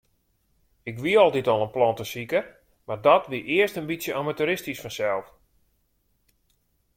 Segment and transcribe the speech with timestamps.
[0.89, 2.43] Ik wie altyd al in plantesiker,
[2.87, 5.27] mar dat wie earst in bytsje amateuristysk fansels.